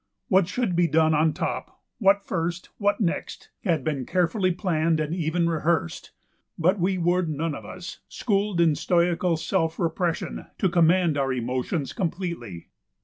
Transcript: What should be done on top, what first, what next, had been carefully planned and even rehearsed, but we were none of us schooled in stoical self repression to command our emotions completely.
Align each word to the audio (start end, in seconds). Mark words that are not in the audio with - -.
What 0.29 0.47
should 0.47 0.75
be 0.75 0.87
done 0.87 1.13
on 1.13 1.31
top, 1.31 1.79
what 1.99 2.23
first, 2.25 2.69
what 2.79 2.99
next, 2.99 3.51
had 3.63 3.83
been 3.83 4.07
carefully 4.07 4.51
planned 4.51 4.99
and 4.99 5.13
even 5.13 5.47
rehearsed, 5.47 6.09
but 6.57 6.79
we 6.79 6.97
were 6.97 7.21
none 7.21 7.53
of 7.53 7.65
us 7.65 7.99
schooled 8.09 8.59
in 8.59 8.73
stoical 8.73 9.37
self 9.37 9.77
repression 9.77 10.47
to 10.57 10.69
command 10.69 11.19
our 11.19 11.31
emotions 11.31 11.93
completely. 11.93 12.69